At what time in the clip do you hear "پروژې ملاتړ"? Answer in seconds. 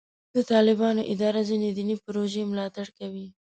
2.03-2.87